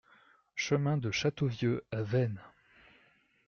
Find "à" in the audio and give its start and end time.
1.91-2.01